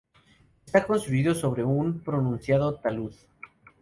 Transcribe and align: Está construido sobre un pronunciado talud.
Está 0.65 0.83
construido 0.87 1.35
sobre 1.35 1.63
un 1.63 1.99
pronunciado 2.03 2.73
talud. 2.73 3.13